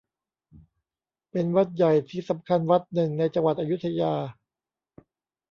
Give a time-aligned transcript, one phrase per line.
[1.31, 4.13] เป็นวัดใหญ่ที่สำคัญวัดหนึ่งในจังหวัดอยุธยา